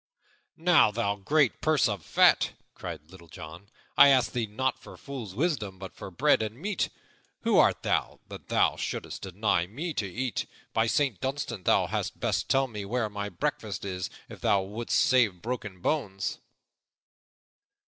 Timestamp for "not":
4.47-4.79